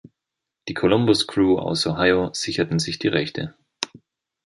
Die 0.67 0.73
Columbus 0.73 1.27
Crew 1.27 1.59
aus 1.59 1.85
Ohio 1.85 2.33
sicherten 2.33 2.79
sich 2.79 2.97
die 2.97 3.07
Rechte. 3.07 3.53